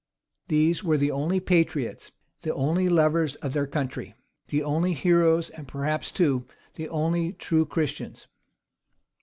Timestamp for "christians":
7.67-8.25